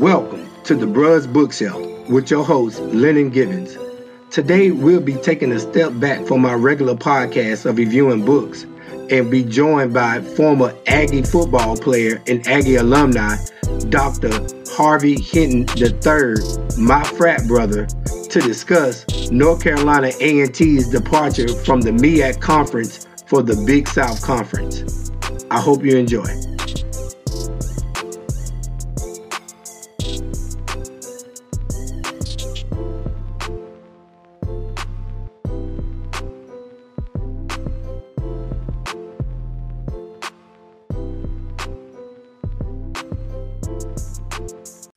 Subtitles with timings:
[0.00, 3.76] Welcome to the Bruz Bookshelf with your host, Lennon Gibbons.
[4.30, 8.64] Today, we'll be taking a step back from our regular podcast of reviewing books
[9.10, 13.36] and be joined by former Aggie football player and Aggie alumni,
[13.90, 14.30] Dr.
[14.70, 22.40] Harvey Hinton III, my frat brother, to discuss North Carolina A&T's departure from the MEAC
[22.40, 25.10] conference for the Big South Conference.
[25.50, 26.49] I hope you enjoy.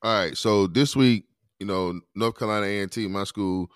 [0.04, 1.24] All right, so this week,
[1.62, 3.72] you know, North Carolina A&T, my school,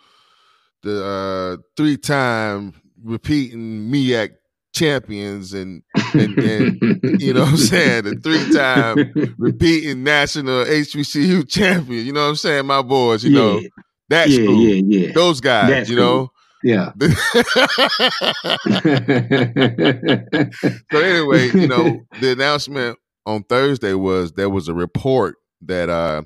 [0.84, 4.31] the uh, three-time repeating MEAC
[4.75, 5.83] champions and,
[6.14, 6.81] and, and
[7.22, 12.36] you know what I'm saying, the three-time repeating national HBCU champion, you know what I'm
[12.36, 13.39] saying, my boys, you yeah.
[13.39, 13.61] know,
[14.09, 15.14] that yeah, school, yeah, yeah.
[15.14, 16.30] those guys, That you know.
[16.61, 16.92] Yeah.
[20.92, 26.23] so anyway, you know, the announcement on Thursday was there was a report that uh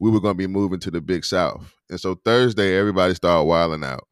[0.00, 3.44] we were going to be moving to the Big South, and so Thursday everybody started
[3.44, 4.06] wilding out,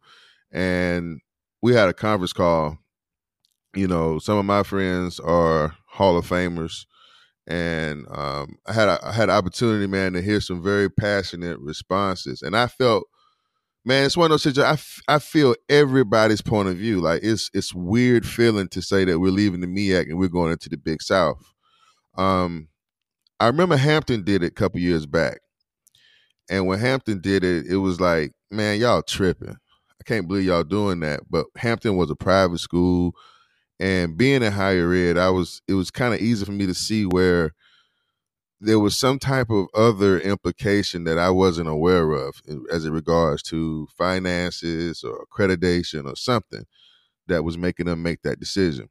[0.53, 1.21] and
[1.63, 2.79] we had a conference call.
[3.75, 6.87] You know, some of my friends are Hall of Famers,
[7.47, 11.59] and um, I had a, I had an opportunity, man, to hear some very passionate
[11.61, 13.05] responses, and I felt
[13.85, 14.69] man, it's one of those situations.
[14.69, 17.01] I, f- I feel everybody's point of view.
[17.01, 20.53] Like it's it's weird feeling to say that we're leaving the MEAC and we're going
[20.53, 21.43] into the Big South.
[22.17, 22.70] Um,
[23.41, 25.41] I remember Hampton did it a couple years back,
[26.51, 29.57] and when Hampton did it, it was like, man, y'all tripping.
[30.01, 31.23] I can't believe y'all doing that.
[31.31, 33.15] But Hampton was a private school,
[33.81, 36.75] and being in higher ed, I was it was kind of easy for me to
[36.75, 37.53] see where
[38.61, 43.43] there was some type of other implication that I wasn't aware of as it regards
[43.45, 46.65] to finances or accreditation or something
[47.29, 48.91] that was making them make that decision.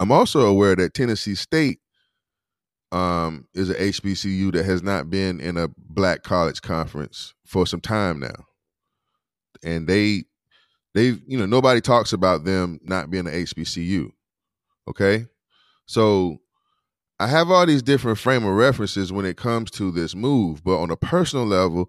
[0.00, 1.80] I'm also aware that Tennessee State
[2.92, 7.80] um, is an HBCU that has not been in a black college conference for some
[7.80, 8.46] time now,
[9.64, 10.24] and they
[10.94, 14.10] they you know nobody talks about them not being an HBCU.
[14.88, 15.26] Okay,
[15.86, 16.38] so
[17.18, 20.78] I have all these different frame of references when it comes to this move, but
[20.78, 21.88] on a personal level,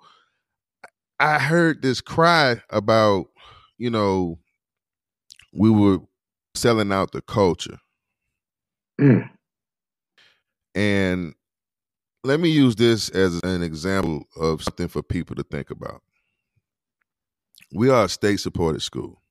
[1.19, 3.28] I heard this cry about,
[3.80, 4.38] you know,
[5.52, 6.00] we were
[6.53, 7.80] selling out the culture.
[9.02, 9.28] Mm.
[10.75, 11.34] And
[12.23, 16.01] let me use this as an example of something for people to think about.
[17.73, 19.22] We are a state supported school.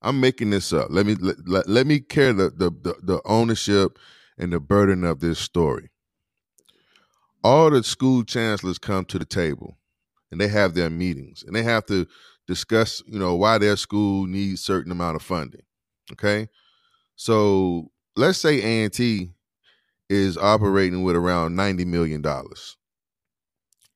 [0.00, 0.88] I'm making this up.
[0.90, 3.98] Let me let, let, me carry the, the, the, the ownership
[4.38, 5.90] and the burden of this story.
[7.42, 9.78] All the school chancellors come to the table
[10.30, 12.06] and they have their meetings and they have to
[12.46, 15.62] discuss, you know, why their school needs certain amount of funding.
[16.12, 16.48] Okay?
[17.16, 19.30] So let's say A&T
[20.08, 22.76] is operating with around 90 million dollars.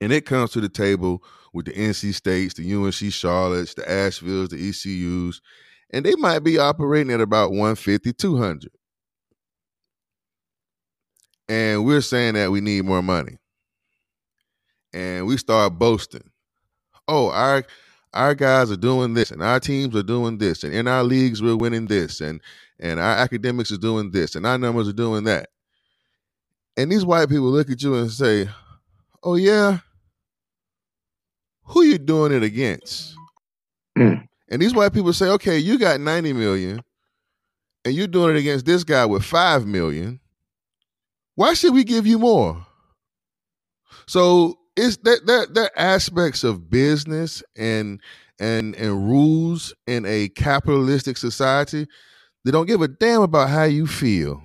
[0.01, 4.51] And it comes to the table with the NC States, the UNC Charlottes, the Ashevilles,
[4.51, 5.41] the ECUs,
[5.91, 8.71] and they might be operating at about 150, 200
[11.49, 13.39] and we're saying that we need more money.
[14.93, 16.31] And we start boasting.
[17.07, 17.65] Oh, our
[18.15, 21.43] our guys are doing this and our teams are doing this and in our leagues
[21.43, 22.41] we're winning this and
[22.81, 25.49] and our academics is doing this and our numbers are doing that.
[26.78, 28.49] And these white people look at you and say,
[29.22, 29.81] "Oh yeah,
[31.65, 33.15] who you doing it against?"
[33.99, 34.27] Mm.
[34.49, 36.81] And these white people say, "Okay, you got 90 million
[37.84, 40.21] and you're doing it against this guy with 5 million
[41.39, 42.66] why should we give you more?
[44.09, 48.00] So it's that there, there are aspects of business and
[48.41, 51.86] and and rules in a capitalistic society
[52.45, 54.42] they don't give a damn about how you feel.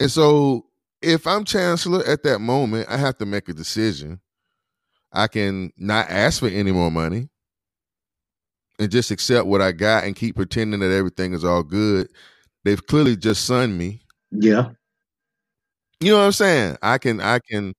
[0.00, 0.66] And so
[1.02, 4.20] if I'm chancellor at that moment, I have to make a decision.
[5.12, 7.28] I can not ask for any more money
[8.78, 12.08] and just accept what I got and keep pretending that everything is all good.
[12.64, 14.02] They've clearly just sunned me.
[14.30, 14.70] Yeah.
[16.00, 16.76] You know what I'm saying?
[16.82, 17.74] I can I can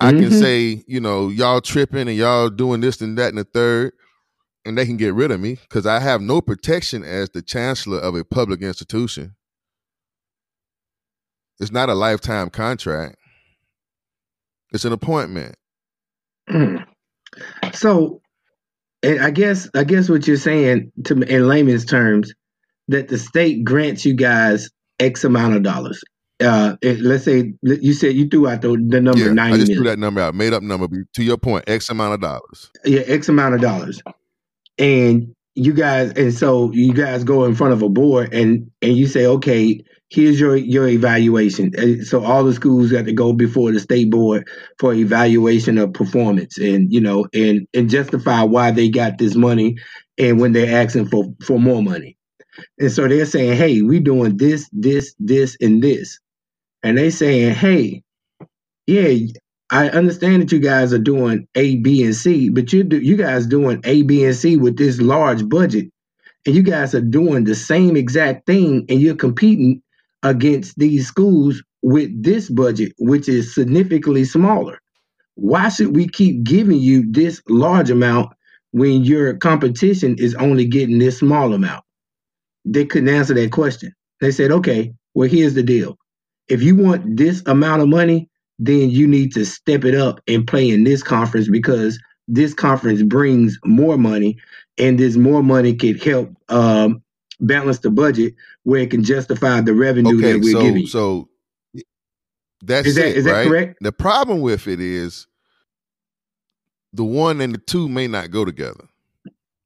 [0.00, 0.40] I can Mhm.
[0.40, 3.92] say, you know, y'all tripping and y'all doing this and that and the third,
[4.64, 7.98] and they can get rid of me because I have no protection as the chancellor
[7.98, 9.34] of a public institution.
[11.60, 13.16] It's not a lifetime contract.
[14.72, 15.54] It's an appointment.
[16.50, 16.84] Mm.
[17.72, 18.20] So,
[19.04, 22.32] I guess I guess what you're saying to in layman's terms
[22.88, 26.02] that the state grants you guys X amount of dollars.
[26.42, 29.68] uh, it, let's say you said you threw out the, the number Yeah, I just
[29.68, 29.76] million.
[29.76, 30.88] threw that number out, made up number.
[30.88, 32.70] but To your point, X amount of dollars.
[32.84, 34.02] yeah, X amount of dollars,
[34.78, 38.96] and you guys, and so you guys go in front of a board, and and
[38.96, 39.82] you say, okay,
[40.14, 41.72] here's your your evaluation.
[41.76, 45.92] Eh, so all the schools got to go before the state board for evaluation of
[45.94, 49.76] performance, and you know, and and justify why they got this money,
[50.18, 52.16] and when they're asking for for more money,
[52.78, 56.20] and so they're saying, hey, we're doing this, this, this, and this,
[56.82, 58.02] and they saying, hey,
[58.86, 59.14] yeah,
[59.70, 63.16] I understand that you guys are doing A, B, and C, but you do you
[63.16, 65.90] guys doing A, B, and C with this large budget,
[66.46, 69.82] and you guys are doing the same exact thing, and you're competing
[70.24, 74.80] against these schools with this budget, which is significantly smaller.
[75.36, 78.32] Why should we keep giving you this large amount
[78.72, 81.84] when your competition is only getting this small amount?
[82.64, 83.94] They couldn't answer that question.
[84.20, 85.98] They said, okay, well, here's the deal.
[86.48, 90.48] If you want this amount of money, then you need to step it up and
[90.48, 94.38] play in this conference because this conference brings more money
[94.78, 97.03] and this more money could help um,
[97.40, 98.34] balance the budget
[98.64, 100.88] where it can justify the revenue Okay, that we're so giving you.
[100.88, 101.28] so
[102.62, 103.46] that's Is that it, is that right?
[103.48, 103.78] correct?
[103.82, 105.26] The problem with it is
[106.92, 108.86] the one and the two may not go together.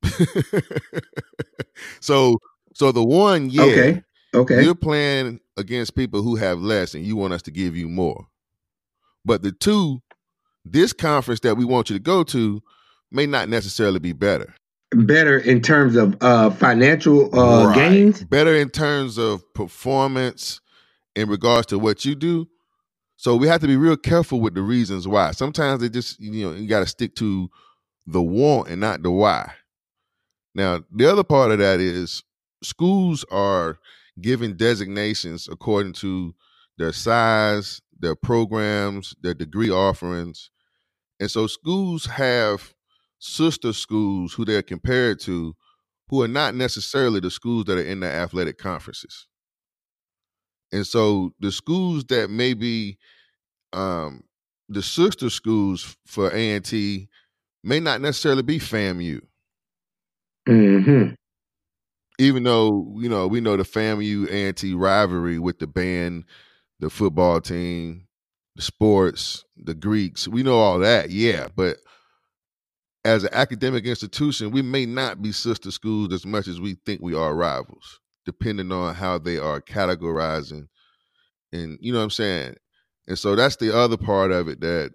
[2.00, 2.38] so
[2.75, 4.03] so the one, yeah, Okay.
[4.35, 4.62] Okay.
[4.62, 8.26] you're playing against people who have less and you want us to give you more.
[9.25, 10.00] But the two,
[10.65, 12.62] this conference that we want you to go to
[13.11, 14.55] may not necessarily be better.
[14.93, 17.75] Better in terms of uh, financial uh, Right.
[17.90, 18.25] gains.
[18.25, 20.61] Better in terms of performance
[21.14, 22.49] in regards to what you do.
[23.17, 25.32] So we have to be real careful with the reasons why.
[25.32, 27.50] Sometimes they just, you know, you got to stick to
[28.06, 29.52] the want and not the why.
[30.55, 32.23] Now, the other part of that is
[32.62, 33.79] schools are
[34.20, 36.34] given designations according to
[36.79, 40.50] their size, their programs, their degree offerings.
[41.20, 42.73] And so schools have
[43.19, 45.55] sister schools who they're compared to
[46.09, 49.26] who are not necessarily the schools that are in the athletic conferences.
[50.73, 52.99] And so the schools that may be
[53.73, 54.23] um,
[54.69, 57.09] the sister schools for A&T
[57.65, 59.20] may not necessarily be FAMU,
[60.47, 61.09] hmm
[62.19, 66.25] even though, you know, we know the FAMU A&T rivalry with the band,
[66.81, 68.09] the football team,
[68.56, 70.26] the sports, the Greeks.
[70.26, 71.47] We know all that, yeah.
[71.55, 71.76] But
[73.08, 77.00] as an academic institution, we may not be sister schools as much as we think
[77.00, 80.69] we are rivals, depending on how they are categorizing.
[81.50, 82.56] And you know what I'm saying?
[83.06, 84.93] And so that's the other part of it that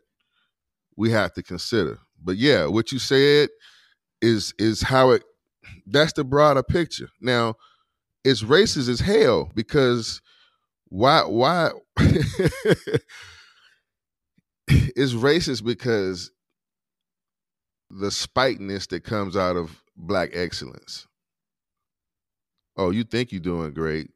[0.95, 1.97] we have to consider.
[2.23, 3.49] But yeah, what you said
[4.21, 5.23] is is how it
[5.87, 7.09] that's the broader picture.
[7.19, 7.55] Now,
[8.23, 10.21] it's racist as hell because
[10.89, 11.71] why why
[14.67, 16.29] it's racist because
[17.99, 21.07] the spiteness that comes out of black excellence.
[22.75, 24.09] Oh, you think you're doing great.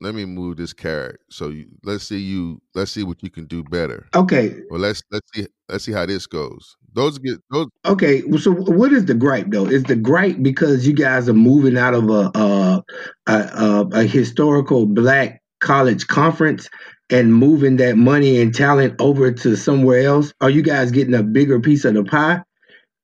[0.00, 1.18] Let me move this carrot.
[1.28, 4.06] So you, let's see you let's see what you can do better.
[4.14, 4.54] Okay.
[4.70, 6.76] Well, let's let's see let's see how this goes.
[6.92, 8.22] Those get those Okay.
[8.38, 9.66] So what is the gripe though?
[9.66, 12.84] Is the gripe because you guys are moving out of a a,
[13.26, 16.68] a, a, a historical black college conference
[17.10, 20.32] and moving that money and talent over to somewhere else?
[20.40, 22.42] Are you guys getting a bigger piece of the pie?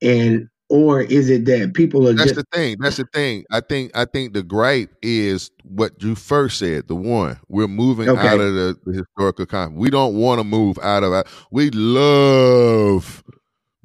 [0.02, 2.76] And or is it that people are That's just the thing.
[2.80, 3.44] That's the thing.
[3.50, 6.88] I think I think the gripe is what you first said.
[6.88, 8.26] The one we're moving Okay.
[8.28, 9.74] out of the, the historical con.
[9.76, 11.26] We don't want to move out of it.
[11.50, 13.22] We love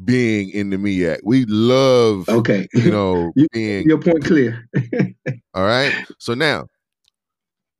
[0.05, 1.19] being in the MEAC.
[1.23, 2.67] We love okay?
[2.73, 4.67] you know You- being Your point clear.
[5.53, 5.93] all right.
[6.17, 6.67] So now,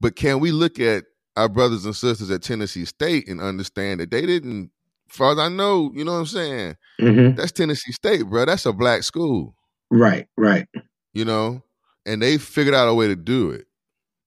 [0.02, 1.06] but can we look at
[1.38, 4.72] our brothers and sisters at Tennessee State and understand that they didn't?
[5.12, 6.76] As far as I know, you know what I'm saying.
[7.00, 8.46] hmm That's Tennessee State, bro.
[8.46, 9.54] That's a black school.
[9.92, 10.28] Right.
[10.38, 10.68] Right.
[11.14, 11.64] you know,
[12.08, 13.68] and they figured out a way to do it.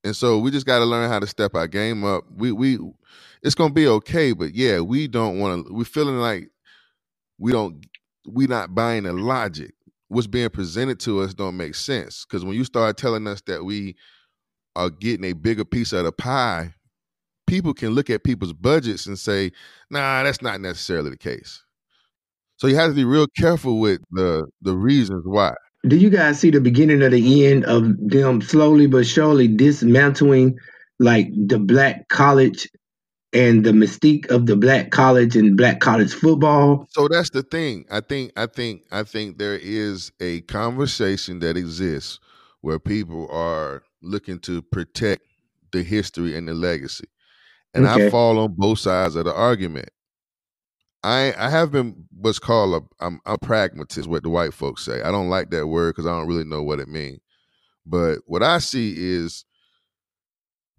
[0.05, 2.25] And so we just got to learn how to step our game up.
[2.35, 2.79] We we
[3.43, 5.75] it's gonna be okay, but yeah, we don't want to.
[5.75, 6.51] We're feeling like
[7.39, 7.87] we don't.
[8.29, 9.75] We not buying the logic.
[10.09, 13.65] What's being presented to us don't make sense because when you start telling us that
[13.65, 13.97] we
[14.77, 16.75] are getting a bigger piece of the pie,
[17.53, 19.53] people can look at people's budgets and say,
[19.91, 21.63] "Nah, that's not necessarily the case."
[22.57, 25.53] So you have to be real careful with the the reasons why.
[25.87, 30.57] Do you guys see the beginning of the end of them slowly but surely dismantling
[30.99, 32.67] like the black college
[33.35, 36.87] and the mystique of the black college and black college football?
[36.89, 37.85] So that's the thing.
[37.91, 42.19] I think I think I think there is a conversation that exists
[42.63, 45.25] where people are looking to protect
[45.73, 47.12] the history and the legacy.
[47.75, 48.07] And Okay.
[48.07, 49.89] I fall on both sides of the argument.
[51.03, 55.03] I I have been what's called a I'm a pragmatist, what the white folks say.
[55.03, 57.21] I don't like that word because I don't really know what it means.
[57.85, 59.45] But what I see is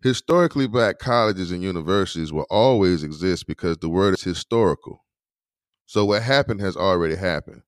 [0.02, 5.04] historically black colleges and universities will always exist because the word is historical.
[5.86, 7.64] So what happened has already happened.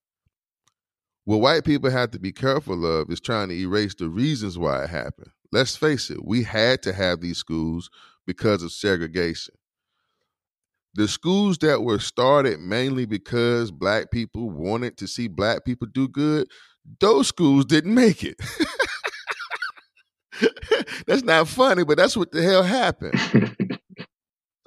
[1.26, 4.84] What white people have to be careful of is trying to erase the reasons why
[4.84, 5.32] it happened.
[5.56, 7.90] Let's face it, we had to have these schools
[8.28, 9.56] because of segregation.
[10.96, 16.10] The schools that were started mainly because black people wanted to see black people do
[16.10, 16.50] good,
[17.00, 18.36] those schools didn't make it.
[21.08, 23.18] that's not funny, but that's what the hell happened.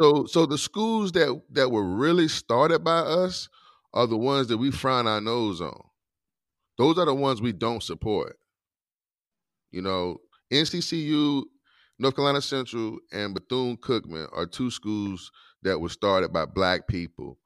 [0.00, 3.50] So so the schools that that were really started by us
[3.92, 5.83] are the ones that we frown our nose on.
[6.78, 8.38] Those are the ones we don't support.
[9.71, 10.18] You know,
[10.50, 11.45] NCCU,
[11.99, 15.31] North Carolina Central, and Bethune Cookman are two schools
[15.62, 17.38] that were started by black people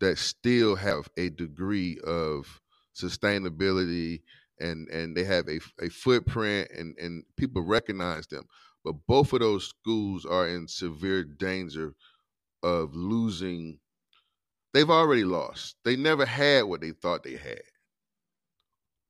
[0.00, 2.60] that still have a degree of
[2.94, 4.22] sustainability
[4.60, 8.44] and and they have a, a footprint and and people recognize them.
[8.84, 11.94] But both of those schools are in severe danger
[12.62, 13.78] of losing
[14.74, 15.76] they've already lost.
[15.84, 17.62] They never had what they thought they had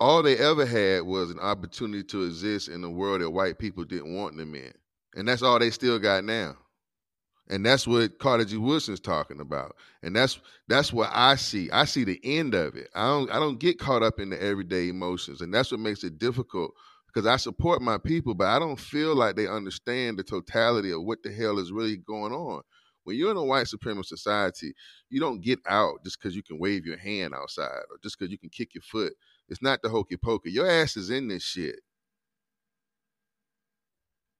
[0.00, 3.84] all they ever had was an opportunity to exist in a world that white people
[3.84, 4.72] didn't want them in
[5.16, 6.56] and that's all they still got now
[7.50, 8.56] and that's what Carter G.
[8.56, 9.76] Woodson's talking about.
[10.02, 10.38] And that's
[10.68, 11.70] that's what I see.
[11.70, 12.88] I see the end of it.
[12.94, 15.40] I don't I don't get caught up in the everyday emotions.
[15.40, 16.72] And that's what makes it difficult
[17.06, 21.02] because I support my people, but I don't feel like they understand the totality of
[21.04, 22.62] what the hell is really going on.
[23.08, 24.74] When you're in a white supremacist society,
[25.08, 28.30] you don't get out just because you can wave your hand outside or just because
[28.30, 29.14] you can kick your foot.
[29.48, 30.50] It's not the hokey pokey.
[30.50, 31.80] Your ass is in this shit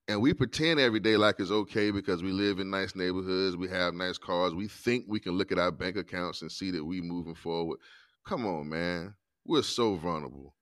[0.09, 3.69] and we pretend every day like it's okay because we live in nice neighborhoods, we
[3.69, 6.85] have nice cars, we think we can look at our bank accounts and see that
[6.85, 7.79] we're moving forward.
[8.27, 9.15] Come on, man.
[9.45, 10.55] We're so vulnerable.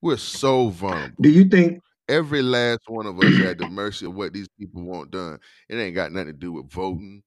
[0.00, 1.16] We're so vulnerable.
[1.20, 4.82] Do you think Every last one of us at the mercy of what these people
[4.82, 5.38] want done.
[5.68, 7.22] It ain't got nothing to do with voting.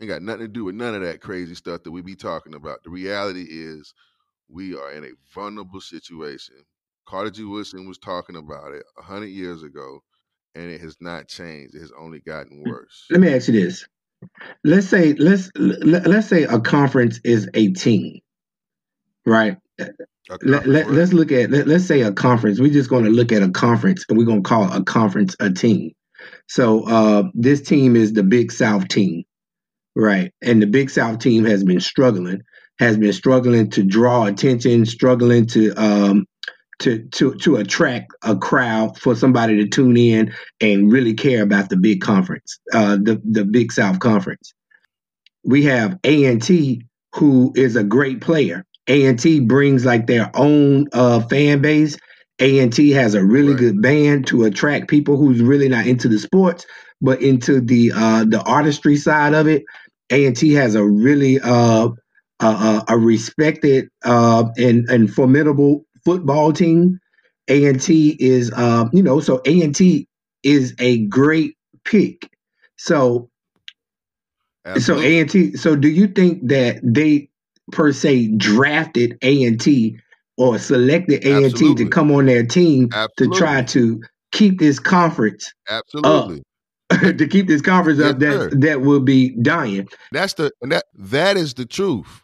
[0.00, 2.54] Ain't got nothing to do with none of that crazy stuff that we be talking
[2.54, 2.82] about.
[2.84, 3.94] The reality is
[4.48, 6.56] we are in a vulnerable situation.
[7.06, 7.44] Carter G.
[7.44, 10.02] Woodson was talking about it a hundred years ago,
[10.54, 11.74] and it has not changed.
[11.74, 13.06] It has only gotten worse.
[13.10, 13.86] let me ask you this.
[14.64, 18.20] Let's say let's let, let's say a conference is team.
[19.24, 19.58] Right?
[20.42, 22.60] Let, let, let's look at let, let's say a conference.
[22.60, 25.36] We're just going to look at a conference and we're going to call a conference
[25.38, 25.92] a team.
[26.48, 29.24] So uh, this team is the Big South team,
[29.94, 30.32] right?
[30.42, 32.40] And the Big South team has been struggling,
[32.78, 36.26] has been struggling to draw attention, struggling to um,
[36.80, 41.68] to to to attract a crowd for somebody to tune in and really care about
[41.68, 44.52] the big conference, uh, the the Big South Conference.
[45.44, 46.82] We have A and T,
[47.14, 48.64] who is a great player.
[48.88, 51.96] A and T brings like their own uh, fan base.
[52.40, 53.56] A and T has a really Right.
[53.56, 56.66] good band to attract people who's really not into the sports,
[57.00, 59.64] but into the uh, the artistry side of it.
[60.10, 61.88] A and T has a really uh,
[62.40, 66.98] a, a, a respected uh, and and formidable football team.
[67.48, 70.08] A and T is uh, you know so A and T
[70.42, 72.28] is a great pick.
[72.76, 73.30] So
[74.78, 75.56] so A and T.
[75.56, 77.28] So do you think that they
[77.72, 79.98] per se drafted A and T
[80.36, 84.78] or selected A and T to come on their team to try to keep this
[84.78, 86.42] conference Absolutely.
[87.00, 88.50] to keep this conference Yes, up that sir.
[88.60, 89.88] that will be dying.
[90.12, 92.22] That's the and that that is the truth.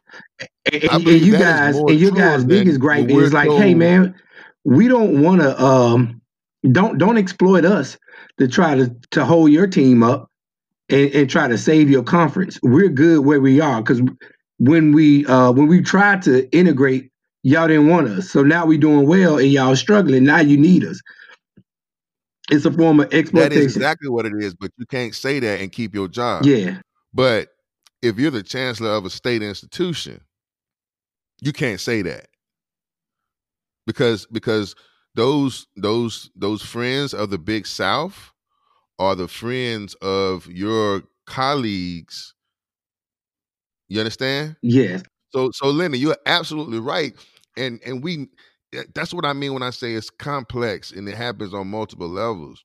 [0.73, 4.15] And, and, and you guys and you guys biggest gripe is like, hey man,
[4.65, 6.21] we don't want to um
[6.71, 7.99] don't don't exploit us
[8.39, 10.31] to try to to hold your team up
[10.89, 12.61] and, and try to save your conference.
[12.63, 14.01] We're good where we are because
[14.59, 17.11] when we uh when we tried to integrate,
[17.43, 18.31] y'all didn't want us.
[18.31, 20.25] So now we doing well and y'all struggling.
[20.25, 21.01] Now you need us.
[22.51, 23.61] It's a form of exploitation.
[23.61, 26.45] That is exactly what it is, but you can't say that and keep your job.
[26.45, 26.81] Yeah.
[27.15, 27.49] But
[28.03, 30.21] if you're the chancellor of a state institution,
[31.41, 32.27] you can't say that.
[33.87, 34.75] Because because
[35.15, 38.33] those those those friends of the big south
[38.99, 42.35] are the friends of your colleagues.
[43.93, 44.57] You understand?
[44.63, 45.03] Yes.
[45.33, 47.15] So so Linda, you're absolutely right.
[47.57, 48.29] And and we
[48.95, 52.65] that's what I mean when I say it's complex and it happens on multiple levels.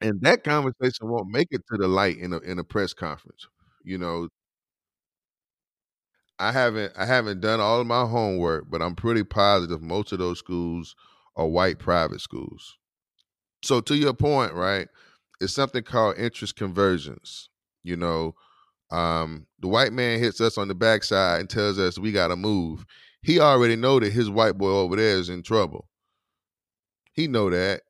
[0.00, 3.46] And that conversation won't make it to the light in a in a press conference.
[3.84, 4.28] You know,
[6.38, 10.18] I haven't I haven't done all of my homework, but I'm pretty positive most of
[10.18, 10.94] those schools
[11.36, 12.76] are white private schools.
[13.64, 14.88] So to your point, right?
[15.40, 17.50] it's something called interest convergence.
[17.84, 18.34] You know,
[18.90, 22.36] um, the white man hits us on the backside and tells us we got to
[22.36, 22.84] move.
[23.22, 25.88] He already know that his white boy over there is in trouble.
[27.12, 27.82] He know that,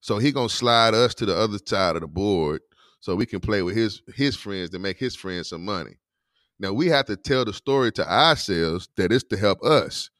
[0.00, 2.60] so he gonna slide us to the other side of the board
[3.00, 5.96] so we can play with his his friends to make his friends some money.
[6.58, 10.10] Now we have to tell the story to ourselves that it's to help us.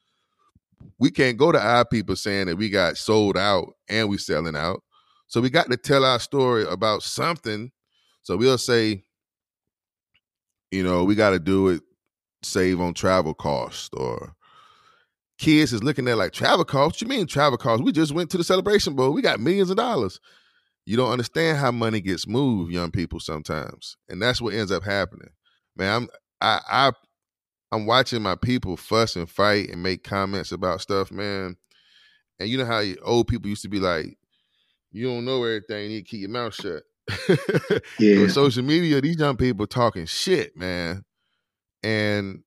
[0.99, 4.55] We can't go to our people saying that we got sold out and we selling
[4.55, 4.81] out.
[5.27, 7.71] So we got to tell our story about something.
[8.21, 9.03] So we'll say,
[10.75, 11.81] you know, we got to do it,
[12.43, 14.35] save on travel costs, or
[15.37, 17.01] kids is looking at like travel costs.
[17.01, 17.83] You mean travel costs?
[17.83, 19.13] We just went to the celebration bowl.
[19.13, 20.19] We got millions of dollars.
[20.85, 24.83] You don't understand how money gets moved, young people, sometimes, and that's what ends up
[24.83, 25.29] happening.
[25.77, 26.09] Man, I'm
[26.41, 26.91] I I
[27.71, 31.55] I'm watching my people fuss and fight and make comments about stuff, man.
[32.39, 34.17] And you know how old people used to be like,
[34.91, 35.83] "You don't know everything.
[35.83, 36.83] You need to keep your mouth shut."
[37.99, 38.21] yeah.
[38.21, 41.03] On social media, these young people talking shit, man.
[41.83, 42.43] And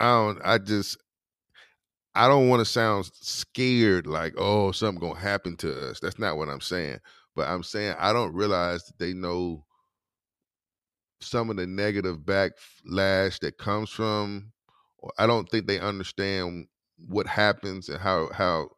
[0.00, 0.40] I don't.
[0.44, 0.98] I just.
[2.14, 6.36] I don't want to sound scared, like, "Oh, something gonna happen to us." That's not
[6.36, 6.98] what I'm saying.
[7.34, 9.64] But I'm saying I don't realize that they know
[11.22, 14.52] some of the negative backlash that comes from
[15.18, 16.66] I don't think they understand
[16.98, 18.68] what happens and how how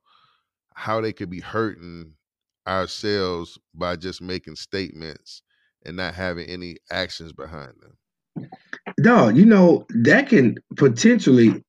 [0.75, 2.15] how they could be hurting
[2.67, 5.43] ourselves by just making statements
[5.85, 8.49] and not having any actions behind them.
[9.03, 11.63] Dog, you know, that can potentially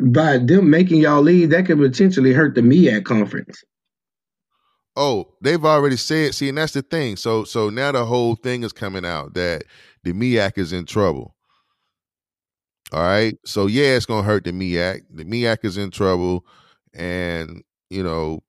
[0.00, 3.62] by them making y'all leave, that could potentially hurt the MEAC conference.
[4.96, 6.34] Oh, they've already said.
[6.34, 7.16] See, and that's the thing.
[7.16, 9.64] So, so now the whole thing is coming out that
[10.02, 11.34] the MEAC is in trouble.
[12.92, 13.38] All right.
[13.44, 15.02] So yeah, it's gonna hurt the MEAC.
[15.10, 16.44] The MEAC is in trouble,
[16.94, 18.42] and you know.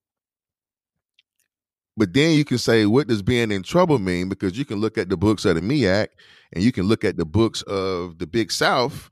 [1.98, 4.30] But then you can say, what does being in trouble mean?
[4.30, 6.08] Because you can look at the books of the MEAC,
[6.54, 9.10] and you can look at the books of the Big South,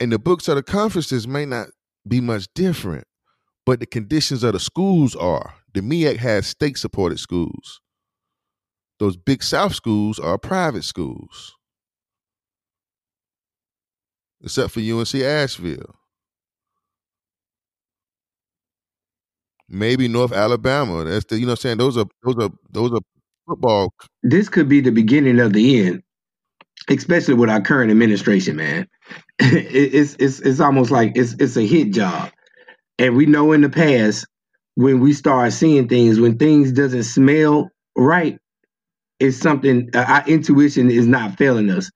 [0.00, 1.68] and the books of the conferences may not
[2.06, 3.06] be much different,
[3.66, 7.80] but the conditions of the schools are the MEAC has state supported schools.
[8.98, 11.56] Those big South schools are private schools,
[14.42, 15.94] except for UNC Asheville.
[19.68, 21.04] Maybe North Alabama.
[21.04, 21.78] That's the you know I'm saying.
[21.78, 23.00] Those are those are those are
[23.46, 23.92] football.
[24.22, 26.02] This could be the beginning of the end,
[26.88, 28.86] especially with our current administration, man.
[29.38, 32.30] it's it's it's almost like it's it's a hit job,
[32.98, 34.26] and we know in the past
[34.74, 38.38] when we start seeing things, when things doesn't smell right,
[39.20, 41.90] it's something uh, our intuition is not failing us.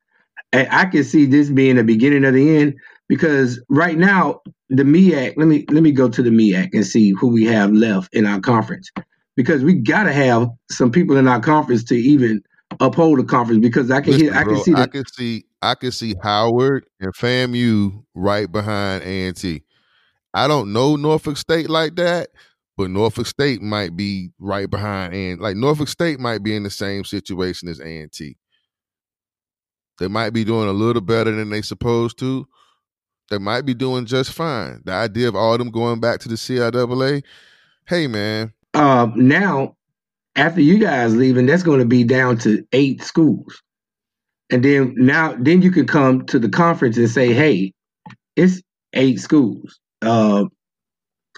[0.52, 2.74] And I can see this being the beginning of the end
[3.08, 4.40] because right now
[4.76, 5.34] the MEAC.
[5.36, 8.26] Let me let me go to the MEAC and see who we have left in
[8.26, 8.90] our conference
[9.36, 12.42] because we got to have some people in our conference to even
[12.80, 15.06] uphold the conference because I can Listen, hear, I bro, can see, the, I can
[15.06, 19.62] see, I can see Howard and FAMU right behind A and T.
[20.34, 22.30] I don't know Norfolk State like that,
[22.78, 26.70] but Norfolk State might be right behind and like Norfolk State might be in the
[26.70, 28.36] same situation as A&T.
[29.98, 32.48] They might be doing a little better than they supposed to.
[33.32, 34.82] They might be doing just fine.
[34.84, 37.22] The idea of all them going back to the CIAA,
[37.86, 38.52] hey man.
[38.74, 39.74] Um, now,
[40.36, 43.62] after you guys leaving, that's going to be down to eight schools,
[44.50, 47.72] and then now then you can come to the conference and say, hey,
[48.36, 48.60] it's
[48.92, 49.80] eight schools.
[50.02, 50.44] Uh,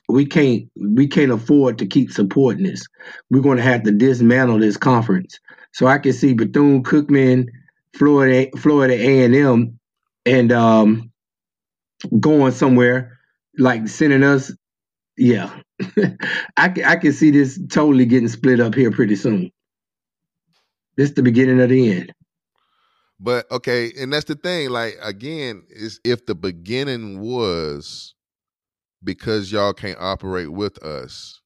[0.09, 2.85] we can't we can't afford to keep supporting this.
[3.31, 5.39] We're going to have to dismantle this conference.
[5.71, 7.51] So I can see Bethune Cookman,
[7.97, 9.79] Florida Florida A and M,
[10.27, 11.13] and um,
[12.21, 13.19] going somewhere
[13.59, 14.53] like sending us.
[15.17, 15.61] Yeah,
[16.57, 19.51] I can I can see this totally getting split up here pretty soon.
[20.97, 22.13] This the beginning of the end.
[23.21, 24.71] But okay, and that's the thing.
[24.71, 28.15] Like again, is if the beginning was
[29.05, 31.41] because y'all can't operate with us.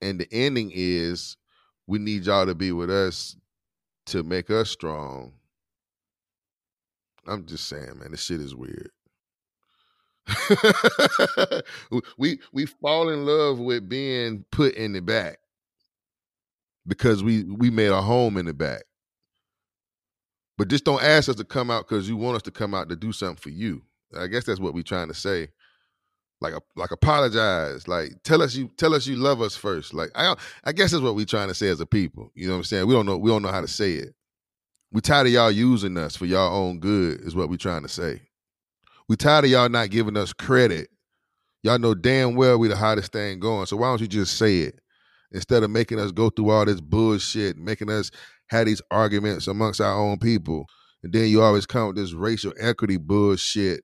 [0.00, 1.36] And the ending is
[1.86, 3.36] we need y'all to be with us
[4.06, 5.34] to make us strong.
[7.26, 8.90] I'm just saying, man, this shit is weird.
[12.18, 15.38] we we fall in love with being put in the back
[16.86, 18.84] because we we made a home in the back.
[20.56, 22.88] But just don't ask us to come out because you want us to come out
[22.88, 23.82] to do something for you.
[24.16, 25.48] I guess that's what we're trying to say.
[26.40, 27.88] Like, like apologize.
[27.88, 29.94] Like, tell us you tell us you love us first.
[29.94, 32.30] Like, I I guess that's what we're trying to say as a people.
[32.34, 32.86] You know what I'm saying?
[32.86, 34.14] We don't know we don't know how to say it.
[34.94, 37.20] We tired of y'all using us for y'all own good.
[37.22, 38.22] Is what we're trying to say.
[39.08, 40.88] We tired of y'all not giving us credit.
[41.64, 43.66] Y'all know damn well we the hottest thing going.
[43.66, 44.78] So why don't you just say it
[45.32, 48.12] instead of making us go through all this bullshit, making us
[48.50, 50.64] have these arguments amongst our own people.
[51.02, 53.80] And then you always come with this racial equity bullshit.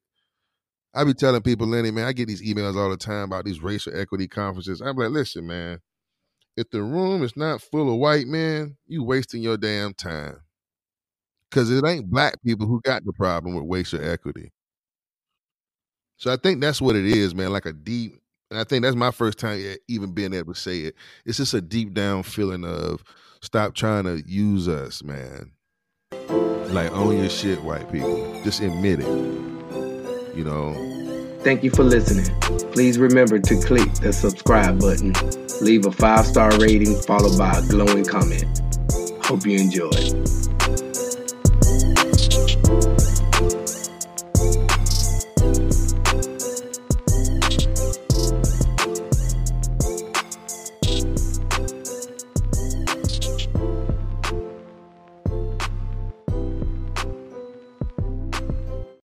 [0.94, 3.60] I be telling people, Lenny, man, I get these emails all the time about these
[3.60, 4.80] racial equity conferences.
[4.80, 5.80] I'm like, listen, man,
[6.56, 10.36] if the room is not full of white men, you wasting your damn time.
[11.50, 14.52] Cause it ain't black people who got the problem with racial equity.
[16.16, 17.50] So I think that's what it is, man.
[17.50, 20.80] Like a deep, and I think that's my first time even being able to say
[20.80, 20.94] it.
[21.24, 23.02] It's just a deep down feeling of
[23.42, 25.50] stop trying to use us, man.
[26.68, 28.42] Like own your shit, white people.
[28.44, 30.36] Just admit it.
[30.36, 31.38] You know.
[31.42, 32.38] Thank you for listening.
[32.72, 35.14] Please remember to click the subscribe button,
[35.62, 38.60] leave a five star rating followed by a glowing comment.
[39.24, 40.39] Hope you enjoy.